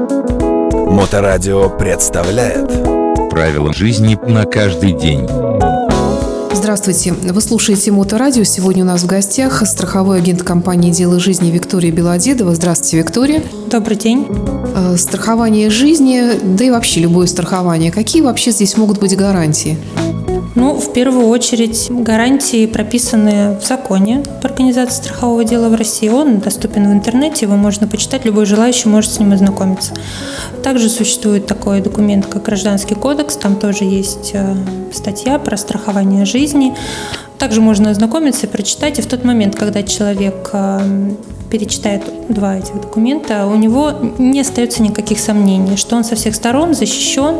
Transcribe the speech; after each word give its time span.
Моторадио 0.00 1.68
представляет 1.68 2.68
Правила 3.30 3.70
жизни 3.72 4.18
на 4.26 4.44
каждый 4.44 4.92
день. 4.92 5.28
Здравствуйте. 6.54 7.12
Вы 7.12 7.40
слушаете 7.42 7.90
Моторадио. 7.90 8.44
Сегодня 8.44 8.82
у 8.82 8.86
нас 8.86 9.02
в 9.02 9.06
гостях 9.06 9.66
страховой 9.66 10.18
агент 10.18 10.42
компании 10.42 10.90
«Дело 10.90 11.20
жизни» 11.20 11.50
Виктория 11.50 11.92
Белодедова. 11.92 12.54
Здравствуйте, 12.54 12.98
Виктория. 12.98 13.42
Добрый 13.70 13.96
день. 13.96 14.26
Э, 14.74 14.96
Страхование 14.96 15.68
жизни, 15.68 16.32
да 16.42 16.64
и 16.64 16.70
вообще 16.70 17.00
любое 17.00 17.26
страхование. 17.26 17.92
Какие 17.92 18.22
вообще 18.22 18.52
здесь 18.52 18.76
могут 18.78 19.00
быть 19.00 19.14
гарантии? 19.16 19.78
Ну, 20.56 20.74
в 20.74 20.92
первую 20.92 21.28
очередь, 21.28 21.86
гарантии 21.90 22.66
прописаны 22.66 23.56
в 23.60 23.64
законе 23.64 24.22
по 24.42 24.48
организации 24.48 25.02
страхового 25.02 25.44
дела 25.44 25.68
в 25.68 25.74
России. 25.74 26.08
Он 26.08 26.38
доступен 26.38 26.88
в 26.88 26.92
интернете, 26.92 27.46
его 27.46 27.56
можно 27.56 27.86
почитать, 27.86 28.24
любой 28.24 28.46
желающий 28.46 28.88
может 28.88 29.12
с 29.12 29.20
ним 29.20 29.32
ознакомиться. 29.32 29.94
Также 30.64 30.88
существует 30.88 31.46
такой 31.46 31.80
документ, 31.80 32.26
как 32.26 32.42
Гражданский 32.42 32.96
кодекс, 32.96 33.36
там 33.36 33.56
тоже 33.56 33.84
есть 33.84 34.32
э, 34.34 34.56
статья 34.92 35.38
про 35.38 35.56
страхование 35.56 36.24
жизни. 36.24 36.74
Также 37.38 37.60
можно 37.60 37.90
ознакомиться 37.90 38.46
и 38.46 38.50
прочитать, 38.50 38.98
и 38.98 39.02
в 39.02 39.06
тот 39.06 39.24
момент, 39.24 39.54
когда 39.54 39.84
человек 39.84 40.50
э, 40.52 41.10
перечитает 41.48 42.02
два 42.28 42.56
этих 42.56 42.74
документа, 42.80 43.46
у 43.46 43.54
него 43.54 43.92
не 44.18 44.40
остается 44.40 44.82
никаких 44.82 45.20
сомнений, 45.20 45.76
что 45.76 45.96
он 45.96 46.02
со 46.02 46.16
всех 46.16 46.34
сторон 46.34 46.74
защищен 46.74 47.36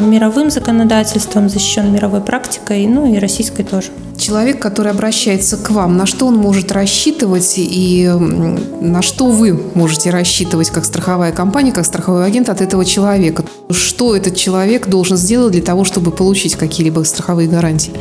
мировым 0.00 0.50
законодательством, 0.50 1.48
защищен 1.48 1.92
мировой 1.92 2.20
практикой, 2.20 2.86
ну 2.86 3.12
и 3.12 3.18
российской 3.18 3.62
тоже. 3.62 3.88
Человек, 4.18 4.60
который 4.60 4.90
обращается 4.90 5.56
к 5.56 5.70
вам, 5.70 5.96
на 5.96 6.06
что 6.06 6.26
он 6.26 6.36
может 6.36 6.72
рассчитывать 6.72 7.54
и 7.56 8.10
на 8.80 9.02
что 9.02 9.26
вы 9.26 9.60
можете 9.74 10.10
рассчитывать 10.10 10.70
как 10.70 10.84
страховая 10.84 11.32
компания, 11.32 11.72
как 11.72 11.84
страховой 11.84 12.26
агент 12.26 12.48
от 12.48 12.60
этого 12.60 12.84
человека? 12.84 13.44
Что 13.70 14.16
этот 14.16 14.36
человек 14.36 14.88
должен 14.88 15.16
сделать 15.16 15.52
для 15.52 15.62
того, 15.62 15.84
чтобы 15.84 16.10
получить 16.10 16.56
какие-либо 16.56 17.02
страховые 17.04 17.48
гарантии? 17.48 17.92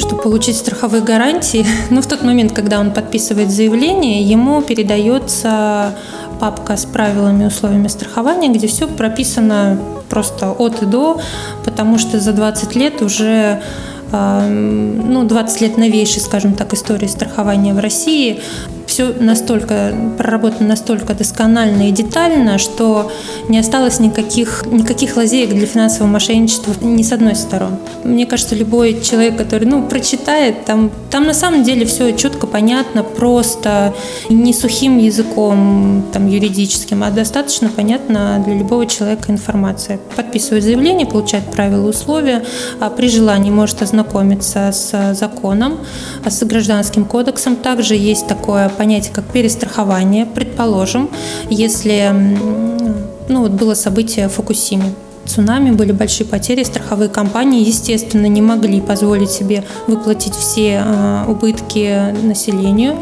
Чтобы 0.00 0.22
получить 0.22 0.56
страховые 0.56 1.02
гарантии, 1.02 1.66
ну, 1.90 2.00
в 2.00 2.06
тот 2.06 2.22
момент, 2.22 2.52
когда 2.52 2.80
он 2.80 2.90
подписывает 2.90 3.50
заявление, 3.50 4.22
ему 4.22 4.62
передается 4.62 5.94
папка 6.40 6.76
с 6.76 6.86
правилами 6.86 7.44
и 7.44 7.46
условиями 7.46 7.88
страхования, 7.88 8.48
где 8.48 8.66
все 8.66 8.88
прописано 8.88 9.78
просто 10.08 10.52
от 10.52 10.82
и 10.82 10.86
до, 10.86 11.20
потому 11.64 11.98
что 11.98 12.18
за 12.18 12.32
20 12.32 12.76
лет 12.76 13.02
уже 13.02 13.62
э, 14.10 14.48
ну, 14.48 15.24
20 15.24 15.60
лет 15.60 15.76
новейшей, 15.76 16.22
скажем 16.22 16.54
так, 16.54 16.72
истории 16.72 17.06
страхования 17.06 17.74
в 17.74 17.78
России 17.78 18.40
все 18.90 19.14
настолько 19.20 19.94
проработано 20.18 20.70
настолько 20.70 21.14
досконально 21.14 21.88
и 21.88 21.92
детально, 21.92 22.58
что 22.58 23.12
не 23.48 23.56
осталось 23.58 24.00
никаких, 24.00 24.64
никаких 24.66 25.16
лазеек 25.16 25.50
для 25.50 25.66
финансового 25.66 26.10
мошенничества 26.10 26.74
ни 26.80 27.04
с 27.04 27.12
одной 27.12 27.36
стороны. 27.36 27.76
Мне 28.02 28.26
кажется, 28.26 28.56
любой 28.56 29.00
человек, 29.00 29.36
который 29.36 29.68
ну, 29.68 29.86
прочитает, 29.88 30.64
там, 30.64 30.90
там 31.08 31.24
на 31.24 31.34
самом 31.34 31.62
деле 31.62 31.86
все 31.86 32.12
четко, 32.16 32.48
понятно, 32.48 33.04
просто 33.04 33.94
не 34.28 34.52
сухим 34.52 34.98
языком 34.98 36.04
там, 36.12 36.26
юридическим, 36.26 37.04
а 37.04 37.10
достаточно 37.12 37.68
понятно 37.68 38.42
для 38.44 38.54
любого 38.54 38.86
человека 38.86 39.30
информация. 39.30 40.00
Подписывает 40.16 40.64
заявление, 40.64 41.06
получает 41.06 41.44
правила 41.44 41.86
и 41.86 41.90
условия, 41.90 42.42
а 42.80 42.90
при 42.90 43.08
желании 43.08 43.52
может 43.52 43.82
ознакомиться 43.82 44.72
с 44.72 45.14
законом, 45.14 45.78
с 46.26 46.44
гражданским 46.44 47.04
кодексом. 47.04 47.54
Также 47.54 47.94
есть 47.94 48.26
такое 48.26 48.68
понятие, 48.80 49.12
как 49.12 49.26
перестрахование. 49.26 50.24
Предположим, 50.24 51.10
если 51.50 52.14
ну, 53.28 53.42
вот 53.42 53.50
было 53.50 53.74
событие 53.74 54.26
в 54.28 54.32
Фукусиме, 54.32 54.94
цунами, 55.26 55.70
были 55.70 55.92
большие 55.92 56.26
потери, 56.26 56.62
страховые 56.62 57.10
компании, 57.10 57.62
естественно, 57.62 58.24
не 58.24 58.40
могли 58.40 58.80
позволить 58.80 59.30
себе 59.30 59.64
выплатить 59.86 60.34
все 60.34 60.82
э, 60.82 61.24
убытки 61.28 62.14
населению. 62.22 62.96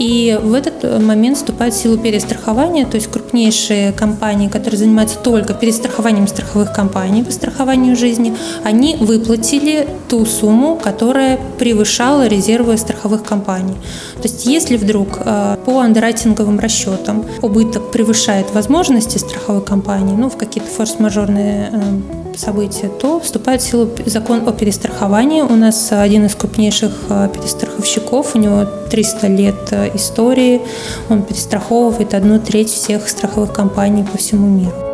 И 0.00 0.38
в 0.42 0.54
этот 0.54 1.02
момент 1.02 1.36
вступает 1.36 1.74
в 1.74 1.76
силу 1.76 1.98
перестрахования, 1.98 2.86
то 2.86 2.94
есть 2.94 3.08
крупнейшие 3.08 3.92
компании, 3.92 4.48
которые 4.48 4.78
занимаются 4.78 5.18
только 5.18 5.52
перестрахованием 5.52 6.26
страховых 6.26 6.72
компаний 6.72 7.22
по 7.22 7.30
страхованию 7.30 7.94
жизни, 7.94 8.34
они 8.64 8.96
выплатили 8.96 9.86
ту 10.08 10.24
сумму, 10.24 10.80
которая 10.82 11.38
превышала 11.58 12.26
резервы 12.26 12.78
страховых 12.78 13.24
компаний. 13.24 13.74
То 14.16 14.22
есть 14.22 14.46
если 14.46 14.78
вдруг 14.78 15.18
э, 15.18 15.58
по 15.66 15.80
андеррайтинговым 15.80 16.58
расчетам 16.58 17.26
убыток 17.42 17.90
превышает 17.90 18.54
возможности 18.54 19.18
страховой 19.18 19.62
компании, 19.62 20.16
ну, 20.16 20.30
в 20.30 20.38
какие-то 20.38 20.70
форс-мажорные 20.70 21.70
э, 21.72 22.29
события, 22.38 22.88
то 22.88 23.20
вступает 23.20 23.62
в 23.62 23.64
силу 23.68 23.90
закон 24.06 24.48
о 24.48 24.52
перестраховании. 24.52 25.42
У 25.42 25.56
нас 25.56 25.92
один 25.92 26.26
из 26.26 26.34
крупнейших 26.34 26.92
э, 27.08 27.28
перестраховщиков, 27.34 28.34
у 28.34 28.38
него 28.38 28.66
300 28.90 29.26
лет 29.28 29.72
истории, 29.94 30.60
он 31.08 31.22
перестраховывает 31.22 32.14
одну 32.14 32.38
треть 32.38 32.70
всех 32.70 33.08
страховых 33.08 33.52
компаний 33.52 34.04
по 34.04 34.18
всему 34.18 34.46
миру. 34.46 34.89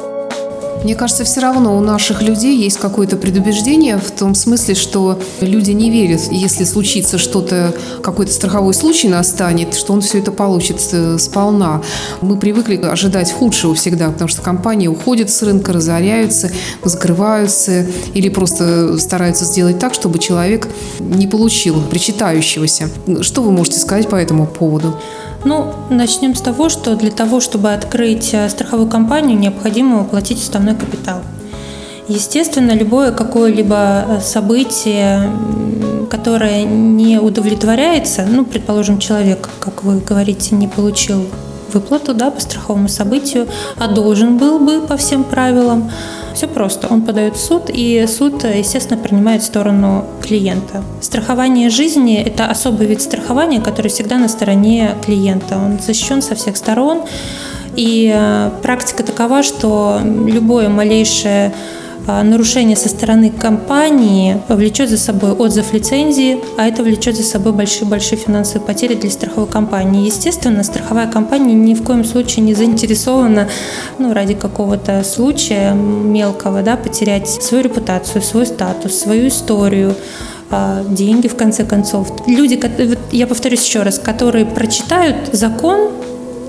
Мне 0.84 0.94
кажется, 0.94 1.24
все 1.24 1.40
равно 1.40 1.76
у 1.76 1.80
наших 1.80 2.22
людей 2.22 2.56
есть 2.56 2.78
какое-то 2.78 3.16
предубеждение 3.16 3.98
в 3.98 4.10
том 4.12 4.34
смысле, 4.34 4.74
что 4.74 5.18
люди 5.40 5.72
не 5.72 5.90
верят, 5.90 6.20
если 6.30 6.62
случится 6.64 7.18
что-то, 7.18 7.74
какой-то 8.02 8.32
страховой 8.32 8.72
случай 8.72 9.08
настанет, 9.08 9.74
что 9.74 9.92
он 9.92 10.00
все 10.00 10.20
это 10.20 10.30
получит 10.30 10.80
сполна. 11.18 11.82
Мы 12.20 12.38
привыкли 12.38 12.76
ожидать 12.76 13.32
худшего 13.32 13.74
всегда, 13.74 14.10
потому 14.10 14.28
что 14.28 14.42
компании 14.42 14.86
уходят 14.86 15.28
с 15.30 15.42
рынка, 15.42 15.72
разоряются, 15.72 16.50
закрываются 16.84 17.86
или 18.14 18.28
просто 18.28 18.96
стараются 18.98 19.44
сделать 19.44 19.80
так, 19.80 19.92
чтобы 19.92 20.20
человек 20.20 20.68
не 21.00 21.26
получил 21.26 21.80
причитающегося. 21.80 22.88
Что 23.22 23.42
вы 23.42 23.50
можете 23.50 23.80
сказать 23.80 24.08
по 24.08 24.16
этому 24.16 24.46
поводу? 24.46 24.96
Ну, 25.46 25.72
начнем 25.90 26.34
с 26.34 26.40
того, 26.40 26.68
что 26.68 26.96
для 26.96 27.12
того, 27.12 27.38
чтобы 27.38 27.72
открыть 27.72 28.34
э, 28.34 28.48
страховую 28.48 28.88
компанию, 28.88 29.38
необходимо 29.38 30.02
уплатить 30.02 30.38
уставной 30.38 30.74
капитал. 30.74 31.20
Естественно, 32.08 32.72
любое 32.72 33.12
какое-либо 33.12 34.04
э, 34.08 34.20
событие, 34.22 35.30
которое 36.10 36.64
не 36.64 37.20
удовлетворяется, 37.20 38.26
ну, 38.28 38.44
предположим, 38.44 38.98
человек, 38.98 39.48
как 39.60 39.84
вы 39.84 40.00
говорите, 40.00 40.56
не 40.56 40.66
получил 40.66 41.24
выплату 41.72 42.14
да, 42.14 42.30
по 42.30 42.40
страховому 42.40 42.88
событию, 42.88 43.46
а 43.78 43.88
должен 43.88 44.38
был 44.38 44.58
бы 44.58 44.80
по 44.80 44.96
всем 44.96 45.24
правилам, 45.24 45.90
все 46.36 46.46
просто. 46.46 46.88
Он 46.88 47.02
подает 47.02 47.36
в 47.36 47.40
суд, 47.40 47.70
и 47.72 48.06
суд, 48.06 48.44
естественно, 48.44 49.00
принимает 49.00 49.42
сторону 49.42 50.04
клиента. 50.22 50.82
Страхование 51.00 51.70
жизни– 51.70 52.16
это 52.26 52.46
особый 52.46 52.86
вид 52.86 53.00
страхования, 53.00 53.60
который 53.62 53.88
всегда 53.88 54.18
на 54.18 54.28
стороне 54.28 54.94
клиента. 55.04 55.56
Он 55.56 55.78
защищен 55.78 56.20
со 56.20 56.34
всех 56.34 56.58
сторон. 56.58 57.02
И 57.74 58.12
э, 58.14 58.50
практика 58.62 59.02
такова, 59.02 59.42
что 59.42 60.00
любое 60.04 60.68
малейшее 60.68 61.52
нарушение 62.06 62.76
со 62.76 62.88
стороны 62.88 63.30
компании 63.30 64.40
влечет 64.48 64.90
за 64.90 64.98
собой 64.98 65.32
отзыв 65.32 65.72
лицензии, 65.72 66.38
а 66.56 66.66
это 66.66 66.82
влечет 66.82 67.16
за 67.16 67.24
собой 67.24 67.52
большие-большие 67.52 68.18
финансовые 68.18 68.66
потери 68.66 68.94
для 68.94 69.10
страховой 69.10 69.48
компании. 69.48 70.06
Естественно, 70.06 70.62
страховая 70.62 71.10
компания 71.10 71.54
ни 71.54 71.74
в 71.74 71.82
коем 71.82 72.04
случае 72.04 72.44
не 72.44 72.54
заинтересована 72.54 73.48
ну, 73.98 74.12
ради 74.12 74.34
какого-то 74.34 75.02
случая 75.04 75.72
мелкого 75.74 76.62
да, 76.62 76.76
потерять 76.76 77.28
свою 77.28 77.64
репутацию, 77.64 78.22
свой 78.22 78.46
статус, 78.46 78.98
свою 78.98 79.28
историю 79.28 79.94
а, 80.50 80.84
деньги 80.88 81.26
в 81.26 81.36
конце 81.36 81.64
концов. 81.64 82.08
Люди, 82.26 82.60
я 83.10 83.26
повторюсь 83.26 83.64
еще 83.66 83.82
раз, 83.82 83.98
которые 83.98 84.46
прочитают 84.46 85.30
закон, 85.32 85.90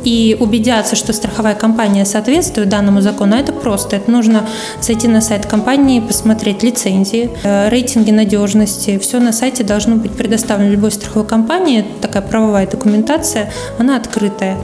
и 0.07 0.38
убедятся, 0.40 0.95
что 0.95 1.12
страховая 1.12 1.54
компания 1.54 2.06
соответствует 2.06 2.69
данному 2.69 3.01
закону, 3.01 3.36
это 3.36 3.51
просто. 3.51 3.98
Это 3.98 4.09
нужно 4.09 4.48
зайти 4.80 5.09
на 5.09 5.19
сайт 5.19 5.45
компании, 5.45 6.00
посмотреть 6.00 6.63
лицензии, 6.63 7.30
э, 7.44 7.68
рейтинги 7.68 8.12
надежности. 8.12 8.98
Все 9.00 9.19
на 9.19 9.33
сайте 9.33 9.65
должно 9.65 9.98
быть 9.98 10.13
предоставлено 10.13 10.71
любой 10.71 10.92
страховой 10.92 11.27
компании. 11.27 11.86
Такая 12.01 12.21
правовая 12.21 12.68
документация, 12.68 13.51
она 13.80 13.98
открытая. 13.98 14.57